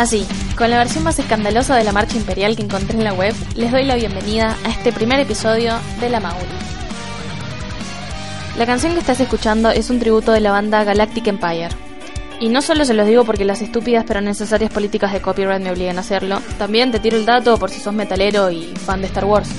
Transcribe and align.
Así, 0.00 0.26
con 0.56 0.70
la 0.70 0.78
versión 0.78 1.04
más 1.04 1.18
escandalosa 1.18 1.76
de 1.76 1.84
la 1.84 1.92
marcha 1.92 2.16
imperial 2.16 2.56
que 2.56 2.62
encontré 2.62 2.96
en 2.96 3.04
la 3.04 3.12
web, 3.12 3.34
les 3.54 3.70
doy 3.70 3.84
la 3.84 3.96
bienvenida 3.96 4.56
a 4.64 4.70
este 4.70 4.94
primer 4.94 5.20
episodio 5.20 5.74
de 6.00 6.08
La 6.08 6.20
Mauri. 6.20 6.46
La 8.56 8.64
canción 8.64 8.94
que 8.94 9.00
estás 9.00 9.20
escuchando 9.20 9.68
es 9.68 9.90
un 9.90 9.98
tributo 9.98 10.32
de 10.32 10.40
la 10.40 10.52
banda 10.52 10.84
Galactic 10.84 11.26
Empire. 11.26 11.68
Y 12.40 12.48
no 12.48 12.62
solo 12.62 12.86
se 12.86 12.94
los 12.94 13.06
digo 13.06 13.26
porque 13.26 13.44
las 13.44 13.60
estúpidas 13.60 14.06
pero 14.08 14.22
necesarias 14.22 14.72
políticas 14.72 15.12
de 15.12 15.20
copyright 15.20 15.62
me 15.62 15.70
obligan 15.70 15.98
a 15.98 16.00
hacerlo, 16.00 16.40
también 16.56 16.90
te 16.92 16.98
tiro 16.98 17.18
el 17.18 17.26
dato 17.26 17.58
por 17.58 17.68
si 17.68 17.78
sos 17.78 17.92
metalero 17.92 18.50
y 18.50 18.72
fan 18.74 19.02
de 19.02 19.06
Star 19.08 19.26
Wars. 19.26 19.50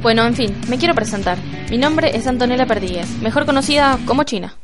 Bueno, 0.00 0.24
en 0.24 0.34
fin, 0.34 0.58
me 0.68 0.78
quiero 0.78 0.94
presentar. 0.94 1.36
Mi 1.68 1.76
nombre 1.76 2.16
es 2.16 2.26
Antonella 2.26 2.64
Perdigues, 2.64 3.10
mejor 3.20 3.44
conocida 3.44 3.98
como 4.06 4.24
China. 4.24 4.56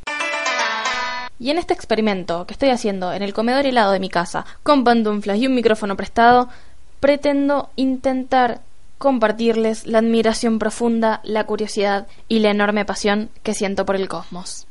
Y 1.39 1.51
en 1.51 1.57
este 1.57 1.73
experimento 1.73 2.45
que 2.45 2.53
estoy 2.53 2.69
haciendo 2.69 3.13
en 3.13 3.23
el 3.23 3.33
comedor 3.33 3.65
helado 3.65 3.93
de 3.93 3.99
mi 3.99 4.09
casa, 4.09 4.45
con 4.61 4.83
pantuflas 4.83 5.37
y 5.37 5.47
un 5.47 5.55
micrófono 5.55 5.95
prestado, 5.95 6.49
pretendo 6.99 7.69
intentar 7.77 8.61
compartirles 8.97 9.87
la 9.87 9.99
admiración 9.99 10.59
profunda, 10.59 11.21
la 11.23 11.45
curiosidad 11.45 12.07
y 12.27 12.39
la 12.39 12.51
enorme 12.51 12.83
pasión 12.83 13.29
que 13.43 13.53
siento 13.53 13.85
por 13.85 13.95
el 13.95 14.09
cosmos. 14.09 14.67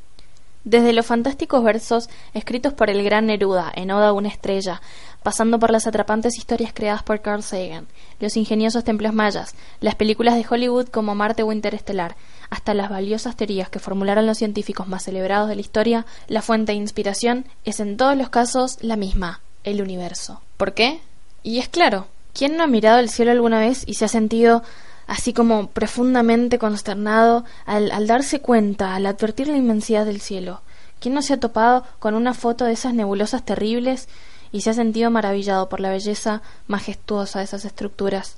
Desde 0.64 0.92
los 0.92 1.06
fantásticos 1.06 1.64
versos 1.64 2.10
escritos 2.34 2.74
por 2.74 2.90
el 2.90 3.02
gran 3.02 3.26
Neruda 3.26 3.72
en 3.74 3.90
Oda 3.90 4.08
a 4.08 4.12
una 4.12 4.28
estrella, 4.28 4.82
pasando 5.22 5.58
por 5.58 5.70
las 5.70 5.86
atrapantes 5.86 6.36
historias 6.36 6.72
creadas 6.74 7.02
por 7.02 7.22
Carl 7.22 7.42
Sagan, 7.42 7.86
los 8.20 8.36
ingeniosos 8.36 8.84
templos 8.84 9.14
mayas, 9.14 9.54
las 9.80 9.94
películas 9.94 10.34
de 10.34 10.44
Hollywood 10.48 10.88
como 10.88 11.14
Marte 11.14 11.42
o 11.42 11.52
Interestelar, 11.52 12.16
hasta 12.50 12.74
las 12.74 12.90
valiosas 12.90 13.36
teorías 13.36 13.68
que 13.68 13.78
formularon 13.78 14.26
los 14.26 14.38
científicos 14.38 14.88
más 14.88 15.04
celebrados 15.04 15.48
de 15.48 15.54
la 15.54 15.60
historia, 15.60 16.06
la 16.28 16.42
fuente 16.42 16.72
de 16.72 16.78
inspiración 16.78 17.46
es 17.64 17.80
en 17.80 17.96
todos 17.96 18.16
los 18.16 18.30
casos 18.30 18.78
la 18.80 18.96
misma, 18.96 19.40
el 19.64 19.82
universo. 19.82 20.40
¿Por 20.56 20.74
qué? 20.74 21.00
Y 21.42 21.58
es 21.58 21.68
claro, 21.68 22.06
¿quién 22.32 22.56
no 22.56 22.64
ha 22.64 22.66
mirado 22.66 22.98
el 22.98 23.10
cielo 23.10 23.32
alguna 23.32 23.60
vez 23.60 23.84
y 23.86 23.94
se 23.94 24.04
ha 24.04 24.08
sentido 24.08 24.62
así 25.08 25.32
como 25.32 25.68
profundamente 25.68 26.58
consternado 26.58 27.44
al, 27.66 27.90
al 27.90 28.06
darse 28.06 28.40
cuenta, 28.40 28.94
al 28.94 29.06
advertir 29.06 29.48
la 29.48 29.56
inmensidad 29.56 30.04
del 30.04 30.20
cielo. 30.20 30.60
¿Quién 31.00 31.14
no 31.14 31.22
se 31.22 31.32
ha 31.32 31.40
topado 31.40 31.84
con 31.98 32.14
una 32.14 32.34
foto 32.34 32.66
de 32.66 32.72
esas 32.72 32.92
nebulosas 32.94 33.44
terribles 33.44 34.08
y 34.52 34.60
se 34.60 34.70
ha 34.70 34.74
sentido 34.74 35.10
maravillado 35.10 35.68
por 35.68 35.80
la 35.80 35.90
belleza 35.90 36.42
majestuosa 36.66 37.38
de 37.38 37.46
esas 37.46 37.64
estructuras? 37.64 38.36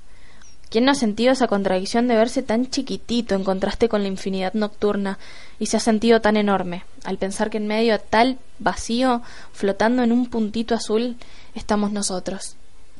¿Quién 0.71 0.85
no 0.85 0.91
ha 0.91 0.95
sentido 0.95 1.33
esa 1.33 1.47
contradicción 1.47 2.07
de 2.07 2.15
verse 2.15 2.43
tan 2.43 2.69
chiquitito 2.69 3.35
en 3.35 3.43
contraste 3.43 3.89
con 3.89 4.03
la 4.03 4.07
infinidad 4.07 4.53
nocturna 4.53 5.19
y 5.59 5.65
se 5.65 5.75
ha 5.75 5.81
sentido 5.81 6.21
tan 6.21 6.37
enorme 6.37 6.85
al 7.03 7.17
pensar 7.17 7.49
que 7.49 7.57
en 7.57 7.67
medio 7.67 7.91
de 7.91 7.99
tal 7.99 8.39
vacío, 8.57 9.21
flotando 9.51 10.01
en 10.01 10.13
un 10.13 10.27
puntito 10.27 10.73
azul, 10.73 11.17
estamos 11.55 11.91
nosotros? 11.91 12.55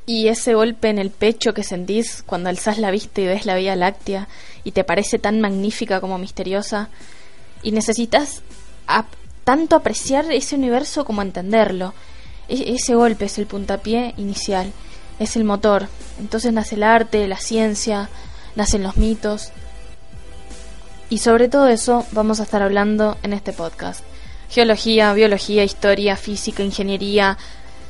Y 0.06 0.28
ese 0.28 0.54
golpe 0.54 0.90
en 0.90 1.00
el 1.00 1.12
pecho 1.12 1.54
que 1.54 1.64
sentís 1.64 2.24
cuando 2.24 2.50
alzás 2.50 2.78
la 2.78 2.92
vista 2.92 3.22
y 3.22 3.28
ves 3.28 3.46
la 3.46 3.56
Vía 3.56 3.78
Láctea 3.78 4.28
y 4.66 4.74
te 4.74 4.84
parece 4.84 5.18
tan 5.18 5.40
magnífica 5.40 6.02
como 6.02 6.18
misteriosa, 6.18 6.90
y 7.64 7.72
necesitas 7.72 8.42
tanto 9.46 9.78
apreciar 9.78 10.30
ese 10.30 10.58
universo 10.58 11.06
como 11.06 11.22
entenderlo. 11.22 11.94
E 12.50 12.74
ese 12.74 12.96
golpe 12.96 13.26
es 13.26 13.38
el 13.38 13.46
puntapié 13.46 14.14
inicial, 14.18 14.74
es 15.22 15.36
el 15.36 15.44
motor. 15.44 15.88
Entonces 16.20 16.52
nace 16.52 16.76
el 16.76 16.84
arte, 16.84 17.28
la 17.28 17.38
ciencia, 17.38 18.10
nacen 18.56 18.82
los 18.82 18.98
mitos. 18.98 19.52
Y 21.10 21.20
sobre 21.20 21.48
todo 21.48 21.68
eso 21.68 22.06
vamos 22.12 22.40
a 22.40 22.44
estar 22.44 22.64
hablando 22.64 23.18
en 23.22 23.34
este 23.34 23.54
podcast. 23.54 24.04
Geología, 24.50 25.14
biología, 25.14 25.64
historia, 25.64 26.16
física, 26.16 26.64
ingeniería, 26.64 27.38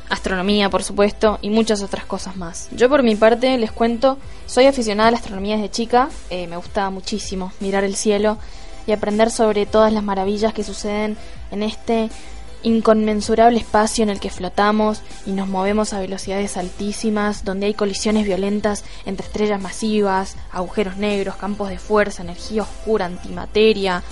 astronomía, 0.10 0.70
por 0.70 0.84
supuesto, 0.84 1.40
y 1.42 1.50
muchas 1.50 1.82
otras 1.82 2.06
cosas 2.06 2.36
más. 2.36 2.68
Yo 2.72 2.90
por 2.90 3.02
mi 3.02 3.16
parte 3.16 3.58
les 3.58 3.72
cuento, 3.72 4.18
soy 4.46 4.66
aficionada 4.66 5.08
a 5.08 5.12
la 5.12 5.18
astronomía 5.18 5.56
desde 5.56 5.72
chica, 5.72 6.10
eh, 6.30 6.48
me 6.48 6.58
gustaba 6.58 6.90
muchísimo 6.90 7.54
mirar 7.62 7.86
el 7.86 7.96
cielo 7.96 8.38
y 8.86 8.92
aprender 8.92 9.32
sobre 9.32 9.66
todas 9.66 9.94
las 9.94 10.04
maravillas 10.04 10.54
que 10.54 10.66
suceden 10.66 11.16
en 11.52 11.64
este 11.64 12.10
inconmensurable 12.64 13.60
espacio 13.60 14.04
en 14.04 14.10
el 14.10 14.20
que 14.20 14.30
flotamos 14.30 15.02
y 15.26 15.32
nos 15.32 15.48
movemos 15.48 15.94
a 15.94 16.00
velocidades 16.00 16.58
altísimas, 16.58 17.44
donde 17.44 17.68
hay 17.68 17.74
colisiones 17.74 18.26
violentas 18.26 18.84
entre 19.06 19.26
estrellas 19.26 19.62
masivas, 19.62 20.36
agujeros 20.52 20.98
negros, 20.98 21.36
campos 21.36 21.70
de 21.70 21.78
fuerza, 21.78 22.24
energía 22.24 22.64
oscura, 22.64 23.06
antimateria, 23.06 24.04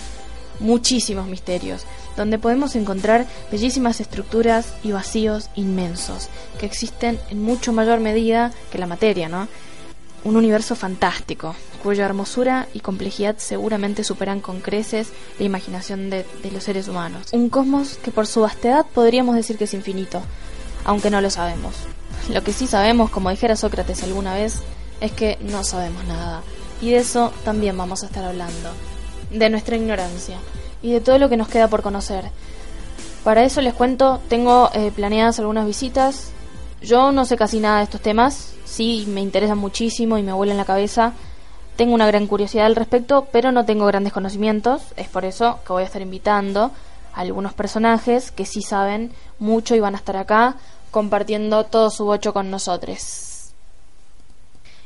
muchísimos 0.60 1.28
misterios 1.28 1.86
donde 2.20 2.38
podemos 2.38 2.76
encontrar 2.76 3.26
bellísimas 3.50 4.02
estructuras 4.02 4.74
y 4.84 4.92
vacíos 4.92 5.50
inmensos, 5.56 6.28
que 6.60 6.66
existen 6.66 7.18
en 7.30 7.42
mucho 7.42 7.72
mayor 7.72 8.02
medida 8.02 8.52
que 8.72 8.78
la 8.78 8.88
materia, 8.88 9.30
¿no? 9.30 9.48
Un 10.26 10.36
universo 10.36 10.76
fantástico, 10.76 11.56
cuya 11.84 12.06
hermosura 12.06 12.68
y 12.74 12.80
complejidad 12.80 13.36
seguramente 13.38 14.04
superan 14.04 14.42
con 14.42 14.60
creces 14.60 15.10
la 15.40 15.46
imaginación 15.46 16.10
de, 16.10 16.26
los 16.52 16.64
seres 16.64 16.88
humanos. 16.88 17.28
Un 17.32 17.50
cosmos 17.50 17.98
que 18.04 18.12
por 18.12 18.28
su 18.28 18.42
vastedad 18.42 18.86
podríamos 18.94 19.36
decir 19.36 19.58
que 19.58 19.64
es 19.64 19.74
infinito, 19.74 20.22
aunque 20.86 21.10
no 21.10 21.22
lo 21.22 21.30
sabemos. 21.30 21.76
Lo 22.32 22.44
que 22.44 22.54
sí 22.54 22.68
sabemos, 22.68 23.10
como 23.10 23.30
dijera 23.30 23.56
Sócrates 23.56 24.04
alguna 24.04 24.34
vez, 24.34 24.62
es 25.02 25.12
que 25.12 25.38
no 25.42 25.64
sabemos 25.64 26.04
nada. 26.06 26.42
Y 26.82 26.92
de 26.92 26.98
eso 26.98 27.34
también 27.44 27.78
vamos 27.78 28.04
a 28.04 28.08
estar 28.08 28.24
hablando. 28.24 28.70
De 29.32 29.50
nuestra 29.50 29.76
ignorancia 29.76 30.38
y 30.82 30.92
de 30.92 31.02
todo 31.02 31.20
lo 31.20 31.30
que 31.30 31.38
nos 31.38 31.48
queda 31.48 31.68
por 31.68 31.82
conocer. 31.82 32.32
Para 33.24 33.44
eso 33.44 33.62
les 33.62 33.74
cuento, 33.74 34.22
tengo 34.30 34.70
eh, 34.74 34.92
planeadas 34.96 35.40
algunas 35.40 35.66
visitas. 35.66 36.32
Yo 36.82 37.12
no 37.12 37.26
sé 37.26 37.36
casi 37.36 37.60
nada 37.60 37.80
de 37.80 37.84
estos 37.84 38.02
temas, 38.02 38.54
sí 38.66 39.06
me 39.08 39.22
interesan 39.22 39.58
muchísimo 39.58 40.18
y 40.18 40.24
me 40.24 40.32
vuelan 40.32 40.58
la 40.58 40.66
cabeza. 40.66 41.14
Tengo 41.80 41.94
una 41.94 42.08
gran 42.08 42.28
curiosidad 42.28 42.66
al 42.66 42.76
respecto, 42.76 43.30
pero 43.32 43.54
no 43.54 43.64
tengo 43.64 43.86
grandes 43.86 44.12
conocimientos. 44.12 44.82
Es 44.98 45.08
por 45.08 45.24
eso 45.24 45.62
que 45.66 45.72
voy 45.72 45.84
a 45.84 45.86
estar 45.86 46.02
invitando 46.02 46.72
a 47.14 47.22
algunos 47.22 47.54
personajes 47.54 48.32
que 48.32 48.46
sí 48.46 48.62
saben 48.62 49.14
mucho 49.40 49.76
y 49.76 49.80
van 49.80 49.96
a 49.96 49.98
estar 49.98 50.18
acá 50.18 50.58
compartiendo 50.92 51.64
todo 51.64 51.90
su 51.90 52.04
bocho 52.04 52.34
con 52.34 52.52
nosotros 52.52 53.54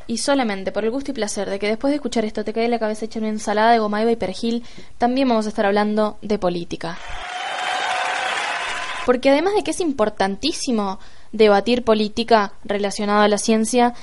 y 0.05 0.19
solamente 0.19 0.71
por 0.71 0.83
el 0.83 0.91
gusto 0.91 1.09
y 1.09 1.13
placer 1.15 1.49
de 1.49 1.57
que 1.57 1.67
después 1.67 1.89
de 1.89 1.95
escuchar 1.95 2.25
esto 2.25 2.43
te 2.43 2.53
quede 2.53 2.67
la 2.67 2.77
cabeza 2.77 3.05
hecha 3.05 3.17
una 3.17 3.29
ensalada 3.29 3.71
de 3.71 3.79
goma 3.79 4.03
y 4.03 4.15
perejil, 4.15 4.63
también 4.99 5.27
vamos 5.27 5.47
a 5.47 5.49
estar 5.49 5.65
hablando 5.65 6.19
de 6.21 6.37
política. 6.37 6.99
Porque 9.07 9.31
además 9.31 9.55
de 9.55 9.63
que 9.63 9.71
es 9.71 9.79
importantísimo 9.79 10.99
debatir 11.31 11.83
política 11.83 12.53
relacionada 12.63 13.23
a 13.23 13.27
la 13.29 13.39
ciencia, 13.39 13.95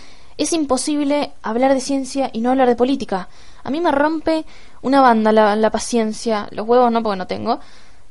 es 0.42 0.52
imposible 0.52 1.32
hablar 1.42 1.74
de 1.74 1.80
ciencia 1.80 2.30
y 2.32 2.40
no 2.40 2.50
hablar 2.50 2.68
de 2.68 2.76
política. 2.76 3.28
A 3.62 3.70
mí 3.70 3.80
me 3.80 3.92
rompe 3.92 4.44
una 4.82 5.00
banda 5.00 5.32
la, 5.32 5.56
la 5.56 5.70
paciencia, 5.70 6.48
los 6.50 6.66
huevos 6.66 6.90
no 6.90 7.02
porque 7.02 7.18
no 7.18 7.26
tengo, 7.26 7.60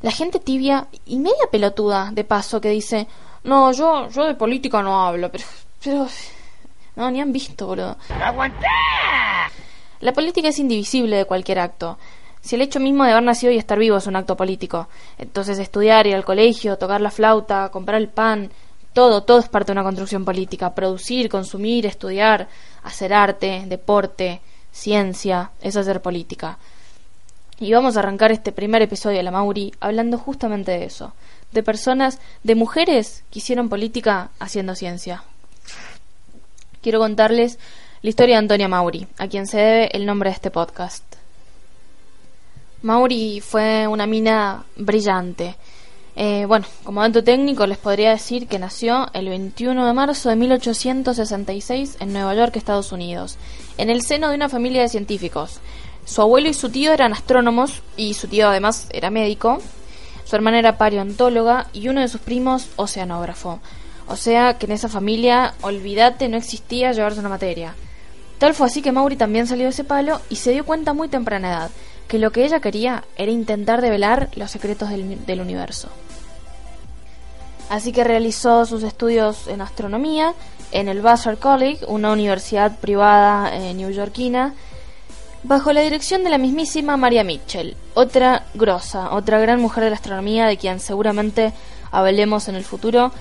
la 0.01 0.11
gente 0.11 0.39
tibia 0.39 0.87
y 1.05 1.19
media 1.19 1.47
pelotuda 1.51 2.11
de 2.11 2.23
paso 2.23 2.61
que 2.61 2.69
dice, 2.69 3.07
no, 3.43 3.71
yo, 3.71 4.09
yo 4.09 4.25
de 4.25 4.35
política 4.35 4.81
no 4.81 5.05
hablo, 5.05 5.31
pero, 5.31 5.43
pero 5.83 6.07
no, 6.95 7.11
ni 7.11 7.21
han 7.21 7.31
visto, 7.31 7.67
boludo. 7.67 7.97
La 10.01 10.13
política 10.13 10.49
es 10.49 10.59
indivisible 10.59 11.17
de 11.17 11.25
cualquier 11.25 11.59
acto. 11.59 11.97
Si 12.41 12.55
el 12.55 12.61
hecho 12.61 12.79
mismo 12.79 13.03
de 13.03 13.11
haber 13.11 13.23
nacido 13.23 13.51
y 13.51 13.57
estar 13.57 13.77
vivo 13.77 13.97
es 13.97 14.07
un 14.07 14.15
acto 14.15 14.37
político, 14.37 14.87
entonces 15.17 15.59
estudiar, 15.59 16.07
ir 16.07 16.15
al 16.15 16.23
colegio, 16.23 16.77
tocar 16.77 17.01
la 17.01 17.11
flauta, 17.11 17.69
comprar 17.69 17.99
el 17.99 18.07
pan, 18.07 18.49
todo, 18.93 19.23
todo 19.23 19.39
es 19.39 19.49
parte 19.49 19.67
de 19.67 19.73
una 19.73 19.83
construcción 19.83 20.25
política. 20.25 20.73
Producir, 20.73 21.29
consumir, 21.29 21.85
estudiar, 21.85 22.47
hacer 22.83 23.13
arte, 23.13 23.63
deporte, 23.67 24.41
ciencia, 24.71 25.51
es 25.61 25.75
hacer 25.75 26.01
política. 26.01 26.57
Y 27.59 27.73
vamos 27.73 27.97
a 27.97 27.99
arrancar 27.99 28.31
este 28.31 28.51
primer 28.51 28.81
episodio 28.81 29.17
de 29.17 29.23
la 29.23 29.31
Mauri 29.31 29.73
hablando 29.79 30.17
justamente 30.17 30.71
de 30.71 30.85
eso, 30.85 31.13
de 31.51 31.61
personas, 31.61 32.19
de 32.43 32.55
mujeres 32.55 33.23
que 33.31 33.39
hicieron 33.39 33.67
política 33.67 34.29
haciendo 34.39 34.75
ciencia. 34.75 35.23
Quiero 36.81 36.99
contarles 36.99 37.59
la 38.01 38.09
historia 38.09 38.35
de 38.35 38.39
Antonia 38.39 38.69
Mauri, 38.69 39.07
a 39.17 39.27
quien 39.27 39.45
se 39.45 39.57
debe 39.57 39.97
el 39.97 40.05
nombre 40.05 40.29
de 40.29 40.35
este 40.35 40.51
podcast. 40.51 41.03
Mauri 42.81 43.41
fue 43.41 43.87
una 43.87 44.07
mina 44.07 44.63
brillante. 44.77 45.57
Eh, 46.21 46.43
bueno, 46.45 46.65
como 46.83 47.01
dato 47.01 47.23
técnico 47.23 47.65
les 47.65 47.77
podría 47.77 48.09
decir 48.09 48.49
que 48.49 48.59
nació 48.59 49.07
el 49.13 49.29
21 49.29 49.87
de 49.87 49.93
marzo 49.93 50.27
de 50.27 50.35
1866 50.35 51.95
en 52.01 52.11
Nueva 52.11 52.35
York, 52.35 52.57
Estados 52.57 52.91
Unidos, 52.91 53.37
en 53.77 53.89
el 53.89 54.01
seno 54.01 54.27
de 54.27 54.35
una 54.35 54.49
familia 54.49 54.81
de 54.81 54.89
científicos. 54.89 55.61
Su 56.03 56.21
abuelo 56.21 56.49
y 56.49 56.53
su 56.53 56.71
tío 56.71 56.91
eran 56.91 57.13
astrónomos 57.13 57.83
y 57.95 58.15
su 58.15 58.27
tío 58.27 58.49
además 58.49 58.89
era 58.91 59.09
médico. 59.09 59.59
Su 60.25 60.35
hermana 60.35 60.59
era 60.59 60.77
paleontóloga 60.77 61.67
y 61.71 61.87
uno 61.87 62.01
de 62.01 62.09
sus 62.09 62.19
primos 62.19 62.67
oceanógrafo. 62.75 63.61
O 64.09 64.17
sea 64.17 64.57
que 64.57 64.65
en 64.65 64.73
esa 64.73 64.89
familia, 64.89 65.53
olvídate, 65.61 66.27
no 66.27 66.35
existía 66.35 66.91
llevarse 66.91 67.21
una 67.21 67.29
materia. 67.29 67.75
Tal 68.39 68.53
fue 68.53 68.67
así 68.67 68.81
que 68.81 68.91
Mauri 68.91 69.15
también 69.15 69.47
salió 69.47 69.63
de 69.63 69.69
ese 69.69 69.85
palo 69.85 70.19
y 70.29 70.35
se 70.35 70.51
dio 70.51 70.65
cuenta 70.65 70.91
muy 70.91 71.07
temprana 71.07 71.49
edad 71.49 71.71
que 72.09 72.17
lo 72.17 72.31
que 72.31 72.43
ella 72.43 72.59
quería 72.59 73.05
era 73.15 73.31
intentar 73.31 73.81
develar 73.81 74.29
los 74.35 74.49
secretos 74.49 74.89
del, 74.89 75.39
universo. 75.39 75.89
Así 77.69 77.91
que 77.91 78.03
realizó 78.03 78.65
sus 78.65 78.83
estudios 78.83 79.47
en 79.47 79.61
astronomía 79.61 80.33
en 80.71 80.87
el 80.87 81.01
Vassar 81.01 81.37
College, 81.37 81.85
una 81.87 82.11
universidad 82.11 82.77
privada 82.79 83.55
eh, 83.55 83.73
neoyorquina, 83.73 84.53
bajo 85.43 85.71
la 85.71 85.81
dirección 85.81 86.23
de 86.23 86.29
la 86.29 86.37
mismísima 86.37 86.97
Maria 86.97 87.23
Mitchell, 87.23 87.75
otra 87.93 88.45
grosa, 88.53 89.11
otra 89.11 89.39
gran 89.39 89.61
mujer 89.61 89.83
de 89.83 89.91
la 89.91 89.95
astronomía 89.95 90.47
de 90.47 90.57
quien 90.57 90.79
seguramente 90.79 91.53
hablemos 91.91 92.47
en 92.47 92.55
el 92.55 92.63
futuro. 92.63 93.11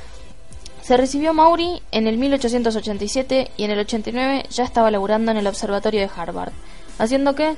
Se 0.83 0.97
recibió 0.97 1.35
Maury 1.35 1.83
en 1.93 2.07
el 2.07 2.17
1887 2.17 3.51
y 3.57 3.65
en 3.65 3.71
el 3.71 3.81
89 3.81 4.47
ya 4.51 4.65
estaba 4.65 4.91
laburando 4.91 5.31
en 5.31 5.37
el 5.37 5.47
observatorio 5.47 6.01
de 6.01 6.11
Harvard, 6.15 6.53
haciendo 6.99 7.35
que 7.35 7.57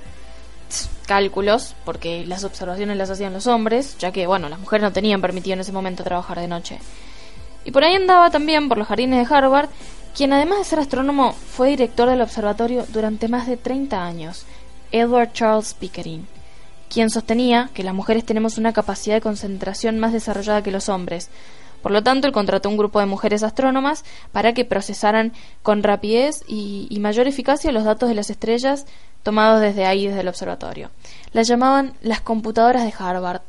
cálculos, 1.07 1.75
porque 1.85 2.25
las 2.27 2.45
observaciones 2.45 2.97
las 2.97 3.11
hacían 3.11 3.33
los 3.33 3.47
hombres, 3.47 3.97
ya 3.99 4.13
que, 4.13 4.27
bueno, 4.27 4.49
las 4.49 4.59
mujeres 4.59 4.83
no 4.83 4.93
tenían 4.93 5.21
permitido 5.21 5.55
en 5.55 5.61
ese 5.61 5.73
momento 5.73 6.05
trabajar 6.05 6.39
de 6.39 6.49
noche. 6.49 6.79
Y 7.65 7.73
por 7.73 7.85
ahí 7.85 7.95
andaba 7.95 8.31
también 8.31 8.69
por 8.69 8.79
los 8.79 8.89
jardines 8.89 9.29
de 9.29 9.35
Harvard, 9.35 9.69
quien 10.17 10.33
además 10.33 10.59
de 10.59 10.65
ser 10.65 10.79
astrónomo 10.79 11.33
fue 11.33 11.71
director 11.71 12.09
del 12.09 12.23
observatorio 12.23 12.85
durante 12.93 13.29
más 13.29 13.47
de 13.47 13.57
30 13.57 14.05
años, 14.05 14.45
Edward 14.93 15.33
Charles 15.33 15.75
Pickering, 15.75 16.27
quien 16.89 17.11
sostenía 17.11 17.71
que 17.75 17.85
las 17.85 17.95
mujeres 17.95 18.25
tenemos 18.25 18.59
una 18.59 18.73
capacidad 18.73 19.15
de 19.15 19.21
concentración 19.21 19.99
más 19.99 20.13
desarrollada 20.13 20.63
que 20.63 20.73
los 20.73 20.89
hombres. 20.89 21.31
Por 21.83 21.93
lo 21.93 22.03
tanto, 22.03 22.27
él 22.27 22.33
contrató 22.33 22.69
un 22.69 22.77
grupo 22.77 23.01
de 23.01 23.07
mujeres 23.07 23.43
astrónomas 23.43 24.05
para 24.33 24.53
que 24.53 24.65
procesaran 24.65 25.33
con 25.63 25.83
rapidez 25.83 26.43
y, 26.47 26.87
y 26.91 26.99
mayor 26.99 27.27
eficacia 27.27 27.73
los 27.73 27.85
datos 27.85 28.09
de 28.09 28.15
las 28.15 28.29
estrellas 28.29 28.87
tomados 29.23 29.61
desde 29.61 29.87
ahí, 29.87 30.07
desde 30.07 30.21
el 30.21 30.29
observatorio. 30.29 30.91
Las 31.33 31.49
llamaban 31.49 31.95
las 32.01 32.21
computadoras 32.21 32.85
de 32.85 32.95
Harvard. 32.99 33.43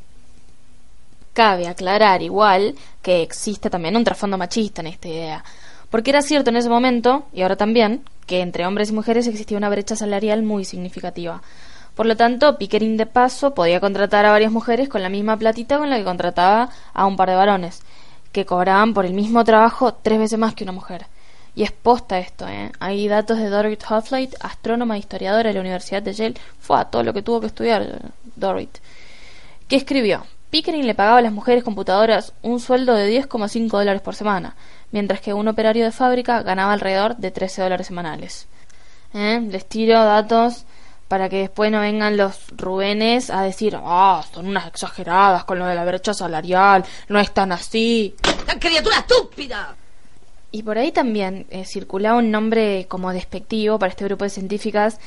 Cabe 1.33 1.67
aclarar 1.67 2.21
igual 2.21 2.75
que 3.01 3.21
existe 3.21 3.69
también 3.69 3.95
un 3.95 4.03
trasfondo 4.03 4.37
machista 4.37 4.81
en 4.81 4.87
esta 4.87 5.07
idea, 5.07 5.43
porque 5.89 6.09
era 6.09 6.21
cierto 6.21 6.49
en 6.49 6.57
ese 6.57 6.69
momento, 6.69 7.25
y 7.33 7.41
ahora 7.41 7.55
también, 7.55 8.03
que 8.25 8.41
entre 8.41 8.65
hombres 8.65 8.89
y 8.89 8.93
mujeres 8.93 9.27
existía 9.27 9.57
una 9.57 9.69
brecha 9.69 9.95
salarial 9.95 10.43
muy 10.43 10.65
significativa. 10.65 11.41
Por 11.95 12.05
lo 12.05 12.15
tanto, 12.15 12.57
Pickering 12.57 12.97
de 12.97 13.05
paso 13.05 13.53
podía 13.53 13.79
contratar 13.79 14.25
a 14.25 14.31
varias 14.31 14.51
mujeres 14.51 14.89
con 14.89 15.03
la 15.03 15.09
misma 15.09 15.37
platita 15.37 15.77
con 15.77 15.89
la 15.89 15.97
que 15.97 16.03
contrataba 16.03 16.69
a 16.93 17.05
un 17.05 17.17
par 17.17 17.29
de 17.29 17.35
varones, 17.35 17.81
que 18.31 18.45
cobraban 18.45 18.93
por 18.93 19.05
el 19.05 19.13
mismo 19.13 19.43
trabajo 19.43 19.93
tres 19.93 20.19
veces 20.19 20.39
más 20.39 20.55
que 20.55 20.63
una 20.63 20.71
mujer. 20.71 21.07
Y 21.53 21.63
es 21.63 21.71
posta 21.71 22.17
esto, 22.19 22.47
¿eh? 22.47 22.71
Hay 22.79 23.07
datos 23.07 23.37
de 23.37 23.49
Dorit 23.49 23.83
Hoffleit, 23.89 24.35
astrónoma 24.39 24.95
e 24.95 24.99
historiadora 24.99 25.49
de 25.49 25.53
la 25.53 25.59
Universidad 25.59 26.01
de 26.01 26.13
Yale. 26.13 26.35
Fue 26.59 26.79
a 26.79 26.85
todo 26.85 27.03
lo 27.03 27.13
que 27.13 27.21
tuvo 27.21 27.41
que 27.41 27.47
estudiar 27.47 28.11
Dorit. 28.35 28.77
¿Qué 29.67 29.75
escribió? 29.75 30.25
Pickering 30.49 30.85
le 30.85 30.95
pagaba 30.95 31.19
a 31.19 31.21
las 31.21 31.31
mujeres 31.31 31.63
computadoras 31.63 32.33
un 32.41 32.59
sueldo 32.59 32.93
de 32.93 33.09
10,5 33.09 33.69
dólares 33.69 34.01
por 34.01 34.15
semana, 34.15 34.55
mientras 34.91 35.21
que 35.21 35.33
un 35.33 35.47
operario 35.47 35.85
de 35.85 35.91
fábrica 35.91 36.41
ganaba 36.43 36.73
alrededor 36.73 37.15
de 37.17 37.31
13 37.31 37.63
dólares 37.63 37.87
semanales. 37.87 38.47
¿Eh? 39.13 39.41
Les 39.49 39.65
tiro 39.67 40.03
datos 40.03 40.65
para 41.07 41.27
que 41.27 41.37
después 41.37 41.71
no 41.71 41.81
vengan 41.81 42.15
los 42.15 42.47
Rubenes 42.55 43.29
a 43.29 43.41
decir, 43.41 43.77
ah, 43.77 44.23
son 44.33 44.47
unas 44.47 44.67
exageradas 44.67 45.43
con 45.43 45.59
lo 45.59 45.65
de 45.65 45.75
la 45.75 45.83
brecha 45.83 46.13
salarial, 46.13 46.85
no 47.09 47.19
es 47.19 47.33
tan 47.33 47.51
así. 47.51 48.15
¡La 48.47 48.57
criatura 48.57 48.99
estúpida! 48.99 49.75
Y 50.51 50.63
por 50.63 50.77
ahí 50.77 50.91
también 50.91 51.45
eh, 51.49 51.63
circulaba 51.65 52.17
un 52.17 52.29
nombre 52.29 52.85
como 52.89 53.13
despectivo 53.13 53.79
para 53.79 53.91
este 53.91 54.05
grupo 54.05 54.25
de 54.25 54.29
científicas, 54.29 54.99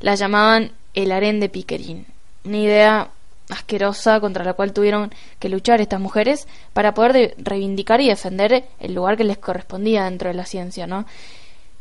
la 0.00 0.14
llamaban 0.14 0.72
el 0.94 1.12
harén 1.12 1.40
de 1.40 1.48
Pickering, 1.48 2.06
una 2.44 2.58
idea 2.58 3.10
asquerosa 3.48 4.20
contra 4.20 4.44
la 4.44 4.54
cual 4.54 4.72
tuvieron 4.72 5.12
que 5.38 5.48
luchar 5.48 5.80
estas 5.80 6.00
mujeres 6.00 6.46
para 6.72 6.94
poder 6.94 7.34
reivindicar 7.38 8.00
y 8.00 8.08
defender 8.08 8.64
el 8.80 8.94
lugar 8.94 9.16
que 9.16 9.24
les 9.24 9.38
correspondía 9.38 10.04
dentro 10.04 10.28
de 10.28 10.34
la 10.34 10.44
ciencia, 10.44 10.86
¿no? 10.86 11.06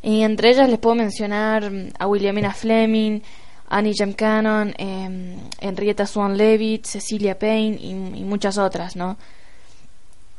Y 0.01 0.23
entre 0.23 0.49
ellas 0.49 0.69
les 0.69 0.79
puedo 0.79 0.95
mencionar 0.95 1.69
mm, 1.69 1.89
a 1.99 2.07
Williamina 2.07 2.53
Fleming, 2.53 3.21
Annie 3.69 3.93
Jem 3.93 4.13
Cannon, 4.13 4.73
eh, 4.77 5.37
Henrietta 5.59 6.05
Swan 6.05 6.35
Leavitt, 6.35 6.85
Cecilia 6.85 7.37
Payne 7.37 7.77
y, 7.79 7.89
y, 7.89 8.23
muchas 8.23 8.57
otras, 8.57 8.95
¿no? 8.95 9.17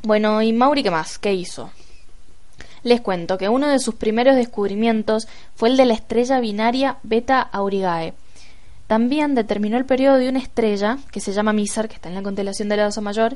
Bueno, 0.03 0.41
¿y 0.41 0.51
Mauri 0.53 0.83
qué 0.83 0.91
más? 0.91 1.17
¿Qué 1.17 1.33
hizo? 1.33 1.71
Les 2.83 3.01
cuento 3.01 3.37
que 3.37 3.49
uno 3.49 3.67
de 3.67 3.79
sus 3.79 3.95
primeros 3.95 4.35
descubrimientos 4.35 5.27
fue 5.55 5.69
el 5.69 5.77
de 5.77 5.85
la 5.85 5.93
estrella 5.93 6.39
binaria 6.39 6.97
Beta 7.03 7.41
Aurigae. 7.41 8.13
También 8.87 9.33
determinó 9.33 9.77
el 9.77 9.85
periodo 9.85 10.17
de 10.17 10.29
una 10.29 10.39
estrella 10.39 10.97
que 11.11 11.21
se 11.21 11.31
llama 11.31 11.53
Mizar, 11.53 11.87
que 11.87 11.95
está 11.95 12.09
en 12.09 12.15
la 12.15 12.21
constelación 12.21 12.69
de 12.69 12.77
la 12.77 12.87
Osa 12.87 13.01
Mayor. 13.01 13.35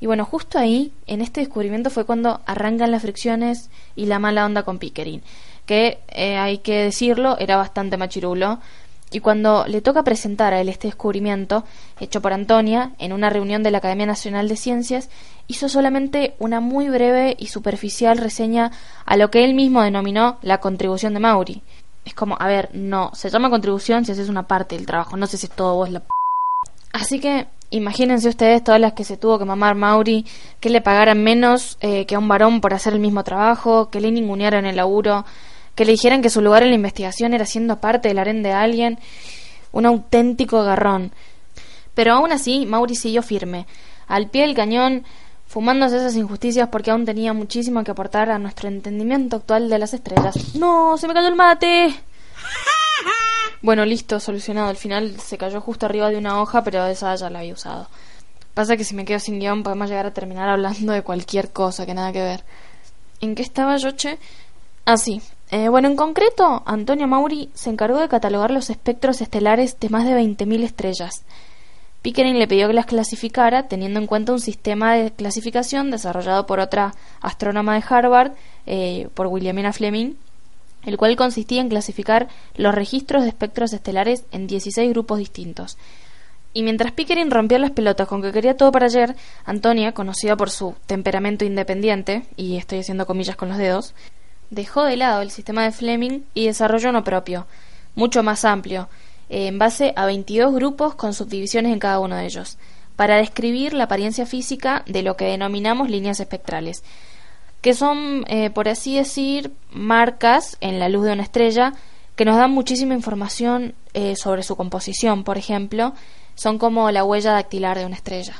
Y 0.00 0.06
bueno, 0.06 0.24
justo 0.24 0.58
ahí, 0.58 0.92
en 1.06 1.20
este 1.20 1.40
descubrimiento 1.40 1.90
fue 1.90 2.06
cuando 2.06 2.40
arrancan 2.46 2.90
las 2.90 3.02
fricciones 3.02 3.68
y 3.94 4.06
la 4.06 4.18
mala 4.18 4.46
onda 4.46 4.62
con 4.62 4.78
Pickering, 4.78 5.22
que 5.66 5.98
eh, 6.08 6.38
hay 6.38 6.58
que 6.58 6.84
decirlo, 6.84 7.38
era 7.38 7.56
bastante 7.56 7.98
machirulo 7.98 8.60
y 9.12 9.20
cuando 9.20 9.66
le 9.66 9.80
toca 9.80 10.04
presentar 10.04 10.54
a 10.54 10.60
él 10.60 10.68
este 10.68 10.88
descubrimiento, 10.88 11.64
hecho 11.98 12.22
por 12.22 12.32
Antonia, 12.32 12.92
en 12.98 13.12
una 13.12 13.28
reunión 13.28 13.62
de 13.62 13.70
la 13.70 13.78
Academia 13.78 14.06
Nacional 14.06 14.48
de 14.48 14.56
Ciencias, 14.56 15.10
hizo 15.48 15.68
solamente 15.68 16.34
una 16.38 16.60
muy 16.60 16.88
breve 16.88 17.36
y 17.38 17.48
superficial 17.48 18.18
reseña 18.18 18.70
a 19.04 19.16
lo 19.16 19.30
que 19.30 19.44
él 19.44 19.54
mismo 19.54 19.82
denominó 19.82 20.38
la 20.42 20.58
contribución 20.58 21.14
de 21.14 21.20
Mauri. 21.20 21.62
Es 22.04 22.14
como, 22.14 22.36
a 22.38 22.46
ver, 22.46 22.70
no, 22.72 23.10
se 23.14 23.30
llama 23.30 23.50
contribución 23.50 24.04
si 24.04 24.12
haces 24.12 24.28
una 24.28 24.46
parte 24.46 24.76
del 24.76 24.86
trabajo, 24.86 25.16
no 25.16 25.26
sé 25.26 25.36
si 25.36 25.46
es 25.46 25.52
todo 25.52 25.74
vos 25.74 25.90
la... 25.90 26.00
P 26.00 26.06
Así 26.92 27.20
que 27.20 27.46
imagínense 27.70 28.28
ustedes 28.28 28.64
todas 28.64 28.80
las 28.80 28.92
que 28.94 29.04
se 29.04 29.16
tuvo 29.16 29.38
que 29.38 29.44
mamar 29.44 29.74
Mauri, 29.74 30.24
que 30.60 30.70
le 30.70 30.80
pagaran 30.80 31.22
menos 31.22 31.78
eh, 31.80 32.06
que 32.06 32.14
a 32.14 32.18
un 32.18 32.28
varón 32.28 32.60
por 32.60 32.74
hacer 32.74 32.92
el 32.92 33.00
mismo 33.00 33.24
trabajo, 33.24 33.90
que 33.90 34.00
le 34.00 34.10
ningunearan 34.10 34.66
el 34.66 34.76
laburo, 34.76 35.24
que 35.74 35.84
le 35.84 35.92
dijeran 35.92 36.22
que 36.22 36.30
su 36.30 36.40
lugar 36.40 36.62
en 36.62 36.70
la 36.70 36.74
investigación 36.74 37.34
era 37.34 37.46
siendo 37.46 37.80
parte 37.80 38.08
del 38.08 38.18
harén 38.18 38.42
de 38.42 38.52
alguien, 38.52 38.98
un 39.72 39.86
auténtico 39.86 40.58
agarrón. 40.58 41.12
Pero 41.94 42.14
aún 42.14 42.32
así, 42.32 42.66
Mauri 42.66 42.96
siguió 42.96 43.22
firme, 43.22 43.66
al 44.06 44.28
pie 44.28 44.42
del 44.42 44.54
cañón, 44.54 45.04
fumándose 45.46 45.96
esas 45.96 46.16
injusticias 46.16 46.68
porque 46.68 46.90
aún 46.90 47.04
tenía 47.04 47.32
muchísimo 47.32 47.82
que 47.82 47.90
aportar 47.90 48.30
a 48.30 48.38
nuestro 48.38 48.68
entendimiento 48.68 49.36
actual 49.36 49.68
de 49.68 49.78
las 49.78 49.94
estrellas. 49.94 50.54
¡No! 50.54 50.96
¡Se 50.96 51.08
me 51.08 51.14
cayó 51.14 51.28
el 51.28 51.34
mate! 51.34 51.94
Bueno, 53.62 53.84
listo, 53.84 54.20
solucionado. 54.20 54.68
Al 54.68 54.76
final 54.76 55.20
se 55.20 55.36
cayó 55.36 55.60
justo 55.60 55.86
arriba 55.86 56.08
de 56.08 56.16
una 56.16 56.40
hoja, 56.40 56.64
pero 56.64 56.86
esa 56.86 57.14
ya 57.14 57.28
la 57.28 57.40
había 57.40 57.52
usado. 57.52 57.88
Pasa 58.54 58.76
que 58.76 58.84
si 58.84 58.94
me 58.94 59.04
quedo 59.04 59.18
sin 59.18 59.38
guion 59.38 59.62
podemos 59.62 59.88
llegar 59.88 60.06
a 60.06 60.14
terminar 60.14 60.48
hablando 60.48 60.92
de 60.92 61.02
cualquier 61.02 61.52
cosa 61.52 61.84
que 61.84 61.94
nada 61.94 62.12
que 62.12 62.22
ver. 62.22 62.44
¿En 63.20 63.34
qué 63.34 63.42
estaba 63.42 63.76
yo, 63.76 63.90
che? 63.92 64.18
Ah, 64.86 64.96
sí. 64.96 65.20
Eh, 65.50 65.68
bueno, 65.68 65.88
en 65.88 65.96
concreto, 65.96 66.62
Antonio 66.64 67.08
Mauri 67.08 67.50
se 67.54 67.70
encargó 67.70 67.98
de 67.98 68.08
catalogar 68.08 68.52
los 68.52 68.70
espectros 68.70 69.20
estelares 69.20 69.80
de 69.80 69.88
más 69.88 70.04
de 70.04 70.14
20.000 70.14 70.62
estrellas. 70.62 71.24
Pickering 72.02 72.38
le 72.38 72.46
pidió 72.46 72.68
que 72.68 72.72
las 72.72 72.86
clasificara 72.86 73.66
teniendo 73.66 73.98
en 73.98 74.06
cuenta 74.06 74.32
un 74.32 74.40
sistema 74.40 74.94
de 74.94 75.10
clasificación 75.10 75.90
desarrollado 75.90 76.46
por 76.46 76.60
otra 76.60 76.94
astrónoma 77.20 77.74
de 77.74 77.84
Harvard, 77.86 78.32
eh, 78.66 79.08
por 79.14 79.26
Williamina 79.26 79.72
Fleming, 79.72 80.14
el 80.84 80.96
cual 80.96 81.16
consistía 81.16 81.60
en 81.60 81.68
clasificar 81.68 82.28
los 82.54 82.74
registros 82.74 83.24
de 83.24 83.28
espectros 83.28 83.72
estelares 83.72 84.24
en 84.30 84.46
16 84.46 84.88
grupos 84.90 85.18
distintos. 85.18 85.76
Y 86.54 86.62
mientras 86.62 86.92
Pickering 86.92 87.30
rompía 87.30 87.58
las 87.58 87.72
pelotas 87.72 88.08
con 88.08 88.22
que 88.22 88.32
quería 88.32 88.56
todo 88.56 88.72
para 88.72 88.86
ayer, 88.86 89.14
Antonia, 89.44 89.92
conocida 89.92 90.36
por 90.36 90.50
su 90.50 90.74
temperamento 90.86 91.44
independiente, 91.44 92.22
y 92.36 92.56
estoy 92.56 92.78
haciendo 92.78 93.06
comillas 93.06 93.36
con 93.36 93.50
los 93.50 93.58
dedos, 93.58 93.94
dejó 94.50 94.84
de 94.84 94.96
lado 94.96 95.22
el 95.22 95.30
sistema 95.30 95.64
de 95.64 95.72
Fleming 95.72 96.20
y 96.34 96.46
desarrolló 96.46 96.90
uno 96.90 97.04
propio, 97.04 97.46
mucho 97.94 98.22
más 98.22 98.44
amplio, 98.44 98.88
en 99.28 99.58
base 99.58 99.92
a 99.96 100.06
22 100.06 100.52
grupos 100.54 100.94
con 100.94 101.14
subdivisiones 101.14 101.72
en 101.72 101.78
cada 101.78 102.00
uno 102.00 102.16
de 102.16 102.26
ellos, 102.26 102.58
para 102.96 103.16
describir 103.16 103.72
la 103.72 103.84
apariencia 103.84 104.26
física 104.26 104.82
de 104.86 105.02
lo 105.02 105.16
que 105.16 105.24
denominamos 105.24 105.88
líneas 105.88 106.20
espectrales, 106.20 106.82
que 107.60 107.74
son, 107.74 108.24
eh, 108.28 108.50
por 108.50 108.68
así 108.68 108.96
decir, 108.96 109.52
marcas 109.70 110.56
en 110.60 110.78
la 110.78 110.88
luz 110.88 111.04
de 111.04 111.12
una 111.12 111.22
estrella 111.22 111.74
que 112.16 112.24
nos 112.24 112.36
dan 112.36 112.50
muchísima 112.50 112.94
información 112.94 113.74
eh, 113.94 114.16
sobre 114.16 114.42
su 114.42 114.56
composición, 114.56 115.24
por 115.24 115.38
ejemplo, 115.38 115.94
son 116.34 116.58
como 116.58 116.90
la 116.90 117.04
huella 117.04 117.32
dactilar 117.32 117.78
de 117.78 117.86
una 117.86 117.96
estrella. 117.96 118.34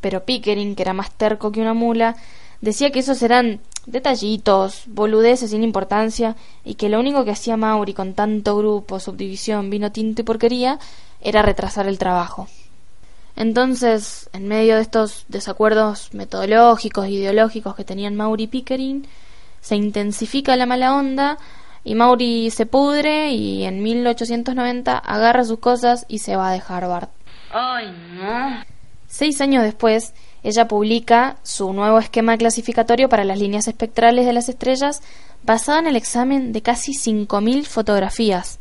Pero 0.00 0.24
Pickering, 0.24 0.74
que 0.74 0.82
era 0.82 0.92
más 0.92 1.10
terco 1.12 1.52
que 1.52 1.60
una 1.60 1.74
mula, 1.74 2.16
decía 2.60 2.90
que 2.90 3.00
esos 3.00 3.22
eran 3.22 3.60
detallitos, 3.90 4.84
boludeces 4.86 5.50
sin 5.50 5.62
importancia, 5.62 6.36
y 6.64 6.74
que 6.74 6.88
lo 6.88 6.98
único 7.00 7.24
que 7.24 7.32
hacía 7.32 7.56
Mauri 7.56 7.94
con 7.94 8.14
tanto 8.14 8.56
grupo, 8.56 9.00
subdivisión, 9.00 9.70
vino 9.70 9.92
tinto 9.92 10.22
y 10.22 10.24
porquería 10.24 10.78
era 11.20 11.42
retrasar 11.42 11.86
el 11.86 11.98
trabajo. 11.98 12.48
Entonces, 13.36 14.28
en 14.32 14.48
medio 14.48 14.76
de 14.76 14.82
estos 14.82 15.24
desacuerdos 15.28 16.12
metodológicos 16.12 17.06
e 17.06 17.10
ideológicos 17.12 17.74
que 17.74 17.84
tenían 17.84 18.16
Mauri 18.16 18.44
y 18.44 18.46
Pickering, 18.48 19.06
se 19.60 19.76
intensifica 19.76 20.56
la 20.56 20.66
mala 20.66 20.94
onda 20.94 21.38
y 21.84 21.94
Mauri 21.94 22.50
se 22.50 22.66
pudre 22.66 23.30
y 23.30 23.64
en 23.64 23.82
1890 23.82 24.98
agarra 24.98 25.44
sus 25.44 25.58
cosas 25.58 26.04
y 26.08 26.18
se 26.18 26.36
va 26.36 26.52
de 26.52 26.62
Harvard. 26.66 27.08
Ay, 27.50 27.90
no. 28.14 28.64
Seis 29.06 29.40
años 29.40 29.62
después, 29.64 30.12
ella 30.42 30.68
publica 30.68 31.36
su 31.42 31.72
nuevo 31.72 31.98
esquema 31.98 32.36
clasificatorio 32.36 33.08
para 33.08 33.24
las 33.24 33.38
líneas 33.38 33.68
espectrales 33.68 34.26
de 34.26 34.32
las 34.32 34.48
estrellas 34.48 35.02
basado 35.42 35.78
en 35.78 35.86
el 35.86 35.96
examen 35.96 36.52
de 36.52 36.62
casi 36.62 36.92
5.000 36.92 37.64
fotografías. 37.64 38.58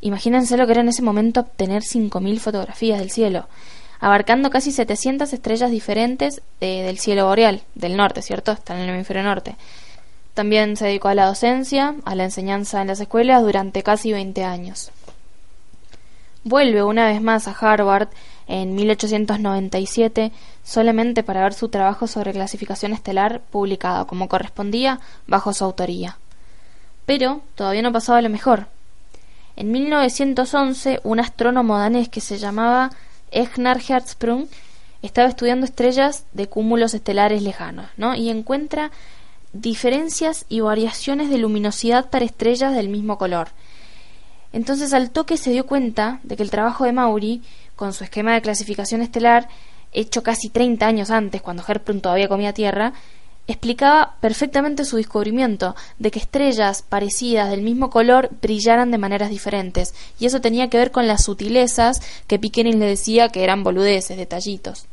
Imagínense 0.00 0.56
lo 0.56 0.66
que 0.66 0.72
era 0.72 0.82
en 0.82 0.88
ese 0.88 1.02
momento 1.02 1.40
obtener 1.40 1.82
5.000 1.82 2.38
fotografías 2.38 2.98
del 2.98 3.10
cielo, 3.10 3.48
abarcando 4.00 4.50
casi 4.50 4.70
700 4.70 5.32
estrellas 5.32 5.70
diferentes 5.70 6.42
eh, 6.60 6.82
del 6.82 6.98
cielo 6.98 7.26
boreal, 7.26 7.62
del 7.74 7.96
norte, 7.96 8.20
¿cierto? 8.20 8.52
Está 8.52 8.74
en 8.74 8.82
el 8.82 8.90
hemisferio 8.90 9.22
norte. 9.22 9.56
También 10.34 10.76
se 10.76 10.86
dedicó 10.86 11.08
a 11.08 11.14
la 11.14 11.26
docencia, 11.26 11.94
a 12.04 12.14
la 12.14 12.24
enseñanza 12.24 12.82
en 12.82 12.88
las 12.88 13.00
escuelas 13.00 13.42
durante 13.42 13.82
casi 13.82 14.12
20 14.12 14.44
años. 14.44 14.90
Vuelve 16.42 16.82
una 16.82 17.06
vez 17.06 17.22
más 17.22 17.48
a 17.48 17.52
Harvard 17.52 18.08
en 18.46 18.74
1897 18.74 20.32
solamente 20.62 21.22
para 21.22 21.42
ver 21.42 21.54
su 21.54 21.68
trabajo 21.68 22.06
sobre 22.06 22.32
clasificación 22.32 22.92
estelar 22.92 23.40
publicado 23.50 24.06
como 24.06 24.28
correspondía 24.28 25.00
bajo 25.26 25.52
su 25.52 25.64
autoría. 25.64 26.18
Pero 27.06 27.42
todavía 27.54 27.82
no 27.82 27.92
pasaba 27.92 28.22
lo 28.22 28.30
mejor. 28.30 28.66
En 29.56 29.70
1911 29.70 31.00
un 31.04 31.20
astrónomo 31.20 31.78
danés 31.78 32.08
que 32.08 32.20
se 32.20 32.38
llamaba 32.38 32.90
Egnar 33.30 33.80
Hertzsprung 33.86 34.46
estaba 35.02 35.28
estudiando 35.28 35.66
estrellas 35.66 36.24
de 36.32 36.48
cúmulos 36.48 36.94
estelares 36.94 37.42
lejanos, 37.42 37.86
¿no? 37.96 38.14
Y 38.14 38.30
encuentra 38.30 38.90
diferencias 39.52 40.46
y 40.48 40.60
variaciones 40.60 41.30
de 41.30 41.38
luminosidad 41.38 42.10
para 42.10 42.24
estrellas 42.24 42.74
del 42.74 42.88
mismo 42.88 43.18
color. 43.18 43.48
Entonces 44.52 44.92
al 44.92 45.10
toque 45.10 45.36
se 45.36 45.50
dio 45.50 45.66
cuenta 45.66 46.20
de 46.22 46.36
que 46.36 46.42
el 46.42 46.50
trabajo 46.50 46.84
de 46.84 46.92
Maury, 46.92 47.42
con 47.76 47.92
su 47.92 48.04
esquema 48.04 48.34
de 48.34 48.42
clasificación 48.42 49.02
estelar, 49.02 49.48
hecho 49.92 50.22
casi 50.22 50.48
30 50.48 50.86
años 50.86 51.10
antes, 51.10 51.42
cuando 51.42 51.64
Herprun 51.66 52.00
todavía 52.00 52.28
comía 52.28 52.52
tierra, 52.52 52.92
explicaba 53.46 54.16
perfectamente 54.20 54.84
su 54.84 54.96
descubrimiento 54.96 55.74
de 55.98 56.10
que 56.10 56.18
estrellas 56.18 56.82
parecidas 56.82 57.50
del 57.50 57.62
mismo 57.62 57.90
color 57.90 58.30
brillaran 58.40 58.90
de 58.90 58.98
maneras 58.98 59.30
diferentes, 59.30 59.94
y 60.18 60.26
eso 60.26 60.40
tenía 60.40 60.68
que 60.70 60.78
ver 60.78 60.90
con 60.90 61.06
las 61.06 61.24
sutilezas 61.24 62.00
que 62.26 62.38
Pickering 62.38 62.78
le 62.78 62.86
decía 62.86 63.28
que 63.28 63.44
eran 63.44 63.62
boludeces, 63.62 64.16
detallitos. 64.16 64.86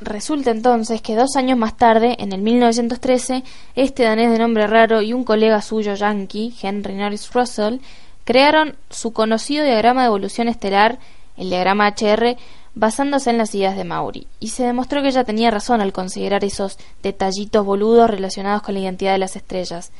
Resulta 0.00 0.52
entonces 0.52 1.02
que 1.02 1.16
dos 1.16 1.34
años 1.36 1.58
más 1.58 1.76
tarde, 1.76 2.16
en 2.20 2.32
el 2.32 2.40
1913, 2.40 3.42
este 3.74 4.04
danés 4.04 4.30
de 4.30 4.38
nombre 4.38 4.66
raro 4.66 5.02
y 5.02 5.12
un 5.12 5.24
colega 5.24 5.60
suyo 5.60 5.94
yankee, 5.94 6.54
Henry 6.60 6.94
Norris 6.94 7.32
Russell, 7.32 7.78
crearon 8.24 8.76
su 8.90 9.12
conocido 9.12 9.64
diagrama 9.64 10.02
de 10.02 10.08
evolución 10.08 10.48
estelar, 10.48 10.98
el 11.38 11.50
diagrama 11.50 11.88
HR, 11.88 12.36
basándose 12.74 13.30
en 13.30 13.38
las 13.38 13.54
ideas 13.54 13.76
de 13.76 13.84
Maury, 13.84 14.26
y 14.40 14.48
se 14.48 14.64
demostró 14.64 15.02
que 15.02 15.08
ella 15.08 15.24
tenía 15.24 15.50
razón 15.50 15.80
al 15.80 15.92
considerar 15.92 16.44
esos 16.44 16.78
detallitos 17.02 17.64
boludos 17.64 18.10
relacionados 18.10 18.62
con 18.62 18.74
la 18.74 18.80
identidad 18.80 19.12
de 19.12 19.18
las 19.18 19.36
estrellas, 19.36 19.90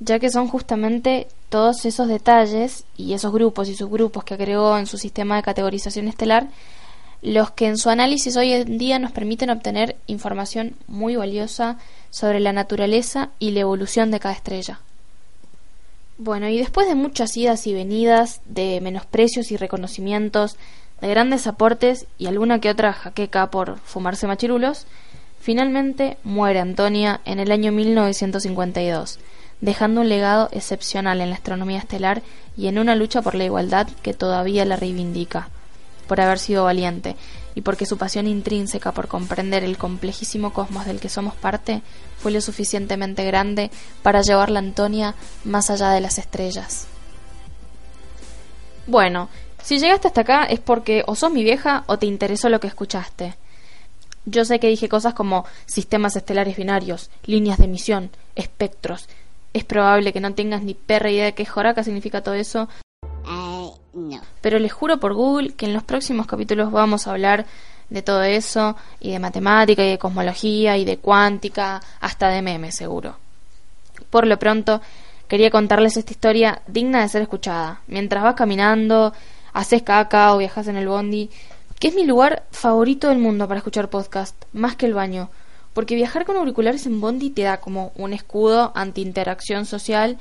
ya 0.00 0.18
que 0.18 0.30
son 0.30 0.48
justamente 0.48 1.28
todos 1.48 1.84
esos 1.84 2.08
detalles 2.08 2.84
y 2.96 3.12
esos 3.12 3.32
grupos 3.32 3.68
y 3.68 3.74
subgrupos 3.74 4.24
que 4.24 4.34
agregó 4.34 4.78
en 4.78 4.86
su 4.86 4.96
sistema 4.96 5.36
de 5.36 5.42
categorización 5.42 6.08
estelar 6.08 6.48
los 7.22 7.50
que 7.50 7.66
en 7.66 7.76
su 7.76 7.90
análisis 7.90 8.36
hoy 8.36 8.52
en 8.52 8.78
día 8.78 8.98
nos 8.98 9.12
permiten 9.12 9.50
obtener 9.50 9.96
información 10.06 10.74
muy 10.86 11.16
valiosa 11.16 11.78
sobre 12.10 12.40
la 12.40 12.52
naturaleza 12.52 13.30
y 13.38 13.50
la 13.50 13.60
evolución 13.60 14.10
de 14.10 14.20
cada 14.20 14.34
estrella. 14.34 14.80
Bueno, 16.20 16.48
y 16.48 16.58
después 16.58 16.88
de 16.88 16.96
muchas 16.96 17.36
idas 17.36 17.68
y 17.68 17.74
venidas, 17.74 18.40
de 18.44 18.80
menosprecios 18.80 19.52
y 19.52 19.56
reconocimientos, 19.56 20.56
de 21.00 21.06
grandes 21.06 21.46
aportes 21.46 22.06
y 22.18 22.26
alguna 22.26 22.60
que 22.60 22.70
otra 22.70 22.92
jaqueca 22.92 23.52
por 23.52 23.78
fumarse 23.78 24.26
machirulos, 24.26 24.86
finalmente 25.40 26.16
muere 26.24 26.58
Antonia 26.58 27.20
en 27.24 27.38
el 27.38 27.52
año 27.52 27.70
1952, 27.70 29.20
dejando 29.60 30.00
un 30.00 30.08
legado 30.08 30.48
excepcional 30.50 31.20
en 31.20 31.30
la 31.30 31.36
astronomía 31.36 31.78
estelar 31.78 32.22
y 32.56 32.66
en 32.66 32.80
una 32.80 32.96
lucha 32.96 33.22
por 33.22 33.36
la 33.36 33.44
igualdad 33.44 33.86
que 34.02 34.12
todavía 34.12 34.64
la 34.64 34.74
reivindica 34.74 35.50
por 36.08 36.20
haber 36.20 36.40
sido 36.40 36.64
valiente 36.64 37.14
y 37.58 37.60
porque 37.60 37.86
su 37.86 37.98
pasión 37.98 38.28
intrínseca 38.28 38.92
por 38.92 39.08
comprender 39.08 39.64
el 39.64 39.78
complejísimo 39.78 40.52
cosmos 40.52 40.86
del 40.86 41.00
que 41.00 41.08
somos 41.08 41.34
parte 41.34 41.82
fue 42.16 42.30
lo 42.30 42.40
suficientemente 42.40 43.24
grande 43.24 43.72
para 44.04 44.22
llevar 44.22 44.48
la 44.48 44.60
Antonia 44.60 45.16
más 45.42 45.68
allá 45.68 45.90
de 45.90 46.00
las 46.00 46.18
estrellas. 46.18 46.86
Bueno, 48.86 49.28
si 49.60 49.80
llegaste 49.80 50.06
hasta 50.06 50.20
acá 50.20 50.44
es 50.44 50.60
porque 50.60 51.02
o 51.08 51.16
sos 51.16 51.32
mi 51.32 51.42
vieja 51.42 51.82
o 51.88 51.98
te 51.98 52.06
interesó 52.06 52.48
lo 52.48 52.60
que 52.60 52.68
escuchaste. 52.68 53.34
Yo 54.24 54.44
sé 54.44 54.60
que 54.60 54.68
dije 54.68 54.88
cosas 54.88 55.14
como 55.14 55.44
sistemas 55.66 56.14
estelares 56.14 56.56
binarios, 56.56 57.10
líneas 57.24 57.58
de 57.58 57.64
emisión, 57.64 58.10
espectros. 58.36 59.08
Es 59.52 59.64
probable 59.64 60.12
que 60.12 60.20
no 60.20 60.32
tengas 60.32 60.62
ni 60.62 60.74
perra 60.74 61.10
idea 61.10 61.24
de 61.24 61.34
qué 61.34 61.44
joraca 61.44 61.82
significa 61.82 62.22
todo 62.22 62.34
eso, 62.34 62.68
pero 64.40 64.58
les 64.58 64.72
juro 64.72 64.98
por 64.98 65.14
Google 65.14 65.52
que 65.54 65.66
en 65.66 65.72
los 65.72 65.82
próximos 65.82 66.26
capítulos 66.26 66.70
vamos 66.70 67.06
a 67.06 67.12
hablar 67.12 67.46
de 67.90 68.02
todo 68.02 68.22
eso, 68.22 68.76
y 69.00 69.12
de 69.12 69.18
matemática, 69.18 69.84
y 69.84 69.90
de 69.90 69.98
cosmología, 69.98 70.76
y 70.76 70.84
de 70.84 70.98
cuántica, 70.98 71.80
hasta 72.00 72.28
de 72.28 72.42
memes, 72.42 72.76
seguro. 72.76 73.16
Por 74.10 74.26
lo 74.26 74.38
pronto, 74.38 74.80
quería 75.26 75.50
contarles 75.50 75.96
esta 75.96 76.12
historia 76.12 76.62
digna 76.66 77.00
de 77.00 77.08
ser 77.08 77.22
escuchada. 77.22 77.80
Mientras 77.86 78.22
vas 78.22 78.34
caminando, 78.34 79.12
haces 79.52 79.82
caca 79.82 80.34
o 80.34 80.38
viajas 80.38 80.68
en 80.68 80.76
el 80.76 80.88
bondi, 80.88 81.30
que 81.78 81.88
es 81.88 81.94
mi 81.94 82.04
lugar 82.04 82.44
favorito 82.50 83.08
del 83.08 83.18
mundo 83.18 83.48
para 83.48 83.58
escuchar 83.58 83.88
podcast, 83.88 84.36
más 84.52 84.76
que 84.76 84.86
el 84.86 84.94
baño. 84.94 85.30
Porque 85.72 85.94
viajar 85.94 86.24
con 86.24 86.36
auriculares 86.36 86.86
en 86.86 87.00
bondi 87.00 87.30
te 87.30 87.42
da 87.42 87.58
como 87.58 87.92
un 87.94 88.12
escudo 88.12 88.72
anti 88.74 89.00
interacción 89.00 89.64
social 89.64 90.18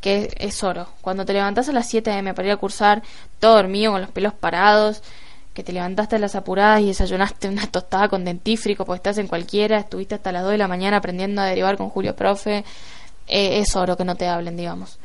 que 0.00 0.30
es 0.38 0.62
oro. 0.62 0.88
Cuando 1.00 1.24
te 1.24 1.32
levantas 1.32 1.68
a 1.68 1.72
las 1.72 1.88
7 1.88 2.10
m 2.10 2.34
para 2.34 2.48
ir 2.48 2.52
a 2.52 2.56
cursar, 2.56 3.02
todo 3.40 3.56
dormido, 3.56 3.92
con 3.92 4.00
los 4.00 4.10
pelos 4.10 4.34
parados, 4.34 5.02
que 5.54 5.64
te 5.64 5.72
levantaste 5.72 6.16
a 6.16 6.18
las 6.20 6.36
apuradas 6.36 6.82
y 6.82 6.86
desayunaste 6.86 7.48
una 7.48 7.66
tostada 7.70 8.08
con 8.08 8.24
dentífrico 8.24 8.84
porque 8.84 8.98
estás 8.98 9.18
en 9.18 9.26
cualquiera, 9.26 9.78
estuviste 9.78 10.14
hasta 10.14 10.32
las 10.32 10.42
2 10.42 10.52
de 10.52 10.58
la 10.58 10.68
mañana 10.68 10.98
aprendiendo 10.98 11.42
a 11.42 11.46
derivar 11.46 11.76
con 11.76 11.90
Julio 11.90 12.14
Profe, 12.14 12.64
eh, 13.26 13.58
es 13.58 13.74
oro 13.74 13.96
que 13.96 14.04
no 14.04 14.14
te 14.14 14.28
hablen, 14.28 14.56
digamos. 14.56 14.98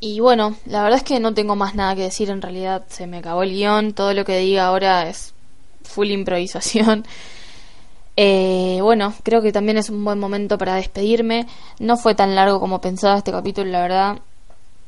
Y 0.00 0.20
bueno, 0.20 0.56
la 0.66 0.82
verdad 0.82 0.98
es 0.98 1.04
que 1.04 1.18
no 1.18 1.34
tengo 1.34 1.56
más 1.56 1.74
nada 1.74 1.94
que 1.94 2.02
decir, 2.02 2.30
en 2.30 2.42
realidad 2.42 2.84
se 2.88 3.06
me 3.06 3.18
acabó 3.18 3.42
el 3.42 3.50
guion, 3.50 3.94
todo 3.94 4.14
lo 4.14 4.24
que 4.24 4.38
diga 4.38 4.66
ahora 4.66 5.08
es 5.08 5.34
full 5.82 6.10
improvisación. 6.10 7.04
Eh, 8.20 8.80
bueno, 8.82 9.14
creo 9.22 9.40
que 9.42 9.52
también 9.52 9.78
es 9.78 9.90
un 9.90 10.04
buen 10.04 10.18
momento 10.18 10.58
para 10.58 10.74
despedirme. 10.74 11.46
No 11.78 11.96
fue 11.96 12.16
tan 12.16 12.34
largo 12.34 12.58
como 12.58 12.80
pensaba 12.80 13.16
este 13.16 13.30
capítulo, 13.30 13.70
la 13.70 13.80
verdad. 13.80 14.18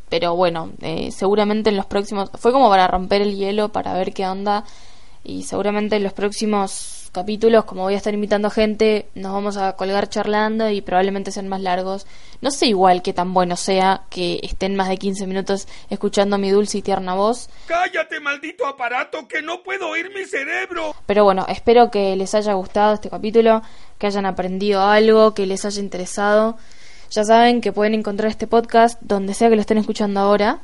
Pero 0.09 0.35
bueno, 0.35 0.71
eh, 0.83 1.13
seguramente 1.13 1.71
en 1.71 1.77
los 1.77 1.87
próximos... 1.87 2.29
Fue 2.35 2.51
como 2.51 2.69
para 2.69 2.89
romper 2.89 3.23
el 3.23 3.37
hielo, 3.37 3.69
para 3.69 3.95
ver 3.95 4.13
qué 4.13 4.27
onda. 4.27 4.65
Y 5.23 5.45
seguramente 5.45 5.95
en 5.95 6.03
los 6.03 6.13
próximos 6.13 7.00
capítulos, 7.13 7.65
como 7.65 7.83
voy 7.83 7.95
a 7.95 7.97
estar 7.97 8.15
invitando 8.15 8.51
gente, 8.51 9.09
nos 9.15 9.33
vamos 9.33 9.57
a 9.57 9.75
colgar 9.77 10.09
charlando 10.09 10.71
y 10.71 10.81
probablemente 10.81 11.33
sean 11.33 11.49
más 11.49 11.61
largos. 11.61 12.07
No 12.41 12.51
sé 12.51 12.67
igual 12.67 13.03
que 13.03 13.13
tan 13.13 13.35
bueno 13.35 13.57
sea 13.57 14.03
que 14.11 14.41
estén 14.43 14.77
más 14.77 14.89
de 14.89 14.97
15 14.97 15.27
minutos 15.27 15.69
escuchando 15.89 16.39
mi 16.39 16.51
dulce 16.51 16.79
y 16.79 16.83
tierna 16.83 17.15
voz. 17.15 17.49
¡Cállate, 17.67 18.21
maldito 18.21 18.67
aparato, 18.67 19.27
que 19.27 19.43
no 19.43 19.63
puedo 19.63 19.89
oír 19.89 20.11
mi 20.15 20.25
cerebro! 20.25 20.95
Pero 21.07 21.25
bueno, 21.25 21.47
espero 21.49 21.91
que 21.91 22.15
les 22.17 22.35
haya 22.35 22.55
gustado 22.55 22.95
este 22.95 23.11
capítulo, 23.11 23.63
que 23.99 24.07
hayan 24.07 24.27
aprendido 24.27 24.83
algo, 24.83 25.35
que 25.35 25.47
les 25.47 25.65
haya 25.65 25.81
interesado. 25.81 26.57
Ya 27.11 27.25
saben 27.25 27.61
que 27.61 27.73
pueden 27.73 27.95
encontrar 27.95 28.31
este 28.31 28.47
podcast 28.47 29.01
donde 29.03 29.35
sea 29.35 29.49
que 29.49 29.57
lo 29.57 29.61
estén 29.61 29.79
escuchando 29.79 30.21
ahora, 30.21 30.61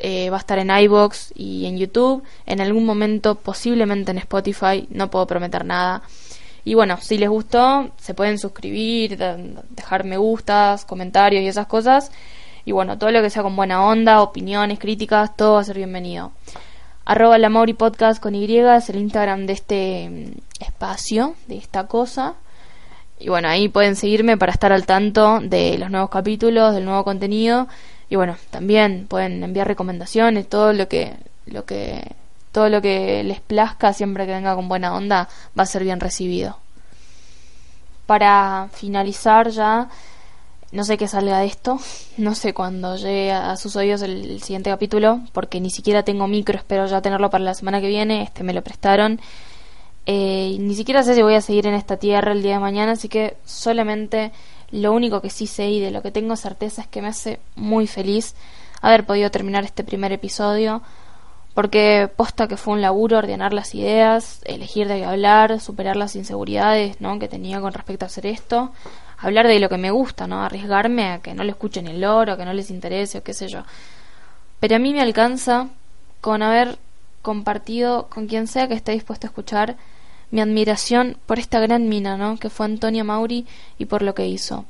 eh, 0.00 0.30
va 0.30 0.36
a 0.36 0.40
estar 0.40 0.58
en 0.58 0.70
iBox 0.70 1.32
y 1.34 1.66
en 1.66 1.78
YouTube, 1.78 2.22
en 2.46 2.60
algún 2.60 2.84
momento 2.86 3.34
posiblemente 3.34 4.10
en 4.10 4.18
Spotify, 4.18 4.86
no 4.90 5.10
puedo 5.10 5.26
prometer 5.26 5.64
nada. 5.64 6.02
Y 6.64 6.74
bueno, 6.74 6.98
si 7.00 7.18
les 7.18 7.28
gustó, 7.28 7.90
se 7.98 8.14
pueden 8.14 8.38
suscribir, 8.38 9.16
dejar 9.70 10.04
me 10.04 10.16
gustas, 10.16 10.84
comentarios 10.84 11.42
y 11.42 11.48
esas 11.48 11.66
cosas. 11.66 12.10
Y 12.64 12.72
bueno, 12.72 12.98
todo 12.98 13.10
lo 13.10 13.22
que 13.22 13.30
sea 13.30 13.42
con 13.42 13.56
buena 13.56 13.84
onda, 13.84 14.22
opiniones, 14.22 14.78
críticas, 14.78 15.36
todo 15.36 15.54
va 15.54 15.60
a 15.60 15.64
ser 15.64 15.76
bienvenido. 15.76 16.32
Arroba 17.04 17.38
la 17.38 17.48
Mauri 17.48 17.72
Podcast 17.74 18.22
con 18.22 18.34
Y 18.34 18.58
es 18.58 18.90
el 18.90 18.96
Instagram 18.96 19.46
de 19.46 19.52
este 19.52 20.10
mm, 20.10 20.62
espacio, 20.62 21.34
de 21.46 21.56
esta 21.56 21.86
cosa. 21.86 22.34
Y 23.18 23.28
bueno, 23.28 23.48
ahí 23.48 23.68
pueden 23.68 23.96
seguirme 23.96 24.36
para 24.36 24.52
estar 24.52 24.72
al 24.72 24.86
tanto 24.86 25.40
de 25.40 25.76
los 25.78 25.90
nuevos 25.90 26.10
capítulos, 26.10 26.74
del 26.74 26.84
nuevo 26.84 27.04
contenido 27.04 27.68
y 28.10 28.16
bueno, 28.16 28.36
también 28.50 29.06
pueden 29.08 29.42
enviar 29.44 29.68
recomendaciones, 29.68 30.48
todo 30.48 30.72
lo 30.72 30.88
que, 30.88 31.14
lo 31.46 31.64
que, 31.64 32.16
todo 32.50 32.68
lo 32.68 32.82
que 32.82 33.22
les 33.22 33.40
plazca, 33.40 33.92
siempre 33.92 34.26
que 34.26 34.32
venga 34.32 34.56
con 34.56 34.68
buena 34.68 34.94
onda, 34.94 35.28
va 35.56 35.62
a 35.62 35.66
ser 35.66 35.84
bien 35.84 36.00
recibido. 36.00 36.58
Para 38.06 38.68
finalizar 38.72 39.50
ya, 39.50 39.88
no 40.72 40.82
sé 40.82 40.98
qué 40.98 41.06
salga 41.06 41.38
de 41.38 41.46
esto, 41.46 41.78
no 42.16 42.34
sé 42.34 42.52
cuándo 42.52 42.96
llegue 42.96 43.30
a 43.30 43.56
sus 43.56 43.76
oídos 43.76 44.02
el, 44.02 44.42
siguiente 44.42 44.70
capítulo, 44.70 45.20
porque 45.32 45.60
ni 45.60 45.70
siquiera 45.70 46.02
tengo 46.02 46.26
micro, 46.26 46.58
espero 46.58 46.86
ya 46.86 47.00
tenerlo 47.00 47.30
para 47.30 47.44
la 47.44 47.54
semana 47.54 47.80
que 47.80 47.86
viene, 47.86 48.24
este 48.24 48.42
me 48.42 48.52
lo 48.52 48.62
prestaron. 48.62 49.20
Eh, 50.06 50.56
ni 50.58 50.74
siquiera 50.74 51.04
sé 51.04 51.14
si 51.14 51.22
voy 51.22 51.34
a 51.34 51.40
seguir 51.40 51.68
en 51.68 51.74
esta 51.74 51.96
tierra 51.96 52.32
el 52.32 52.42
día 52.42 52.54
de 52.54 52.58
mañana, 52.58 52.92
así 52.92 53.08
que 53.08 53.36
solamente 53.44 54.32
lo 54.72 54.92
único 54.92 55.20
que 55.20 55.30
sí 55.30 55.46
sé 55.46 55.68
y 55.68 55.80
de 55.80 55.90
lo 55.90 56.02
que 56.02 56.10
tengo 56.10 56.36
certeza 56.36 56.82
es 56.82 56.88
que 56.88 57.02
me 57.02 57.08
hace 57.08 57.40
muy 57.56 57.86
feliz 57.86 58.34
haber 58.80 59.04
podido 59.04 59.30
terminar 59.30 59.64
este 59.64 59.84
primer 59.84 60.12
episodio, 60.12 60.82
porque 61.54 62.08
posta 62.14 62.48
que 62.48 62.56
fue 62.56 62.74
un 62.74 62.80
laburo 62.80 63.18
ordenar 63.18 63.52
las 63.52 63.74
ideas, 63.74 64.40
elegir 64.44 64.88
de 64.88 64.98
qué 64.98 65.04
hablar, 65.04 65.60
superar 65.60 65.96
las 65.96 66.16
inseguridades 66.16 67.00
¿no? 67.00 67.18
que 67.18 67.28
tenía 67.28 67.60
con 67.60 67.72
respecto 67.72 68.04
a 68.04 68.06
hacer 68.06 68.26
esto, 68.26 68.72
hablar 69.18 69.48
de 69.48 69.58
lo 69.58 69.68
que 69.68 69.76
me 69.76 69.90
gusta, 69.90 70.26
¿no? 70.26 70.42
arriesgarme 70.42 71.10
a 71.10 71.18
que 71.18 71.34
no 71.34 71.44
le 71.44 71.50
escuchen 71.50 71.86
el 71.88 72.00
loro, 72.00 72.36
que 72.36 72.44
no 72.44 72.52
les 72.52 72.70
interese 72.70 73.18
o 73.18 73.22
qué 73.22 73.34
sé 73.34 73.48
yo. 73.48 73.64
Pero 74.60 74.76
a 74.76 74.78
mí 74.78 74.92
me 74.92 75.00
alcanza 75.00 75.68
con 76.20 76.42
haber 76.42 76.78
compartido 77.22 78.06
con 78.08 78.26
quien 78.26 78.46
sea 78.46 78.68
que 78.68 78.74
esté 78.74 78.92
dispuesto 78.92 79.26
a 79.26 79.30
escuchar 79.30 79.76
mi 80.30 80.40
admiración 80.40 81.16
por 81.26 81.38
esta 81.38 81.60
gran 81.60 81.88
mina, 81.88 82.16
¿no? 82.16 82.38
que 82.38 82.50
fue 82.50 82.66
Antonia 82.66 83.04
Mauri 83.04 83.46
y 83.78 83.86
por 83.86 84.02
lo 84.02 84.14
que 84.14 84.26
hizo. 84.26 84.64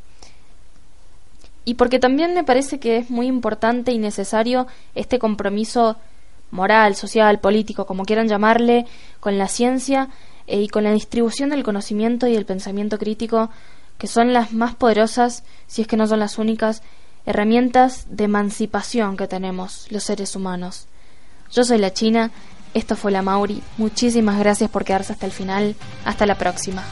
Y 1.64 1.75
porque 1.75 1.99
también 1.99 2.35
me 2.35 2.45
parece 2.45 2.81
que 2.81 2.97
es 2.97 3.11
muy 3.11 3.26
importante 3.26 3.93
y 3.93 3.99
necesario 3.99 4.67
este 4.95 5.19
compromiso 5.19 5.97
moral, 6.50 6.97
social, 6.97 7.38
político, 7.38 7.87
como 7.87 8.05
quieran 8.05 8.29
llamarle, 8.29 8.87
con 9.21 9.38
la 9.38 9.49
ciencia 9.49 10.09
eh, 10.47 10.62
y 10.62 10.69
con 10.69 10.85
la 10.85 10.93
distribución 10.93 11.50
del 11.50 11.62
conocimiento 11.62 12.26
y 12.26 12.35
el 12.35 12.47
pensamiento 12.47 12.99
crítico, 12.99 13.50
que 13.99 14.07
son 14.07 14.33
las 14.33 14.52
más 14.52 14.75
poderosas, 14.75 15.45
si 15.67 15.83
es 15.83 15.88
que 15.88 15.97
no 15.97 16.07
son 16.07 16.21
las 16.21 16.38
únicas, 16.38 16.83
herramientas 17.26 18.07
de 18.09 18.25
emancipación 18.25 19.17
que 19.17 19.29
tenemos 19.29 19.87
los 19.90 20.05
seres 20.05 20.35
humanos. 20.35 20.87
Yo 21.52 21.64
soy 21.64 21.79
la 21.79 21.93
China 21.93 22.31
esto 22.75 22.97
fue 22.97 23.11
la 23.11 23.23
Mauri. 23.23 23.62
Muchísimas 23.79 24.39
gracias 24.39 24.71
por 24.71 24.85
quedarse 24.85 25.12
hasta 25.12 25.27
el 25.27 25.33
final. 25.33 25.77
Hasta 26.05 26.27
la 26.27 26.37
próxima. 26.37 26.85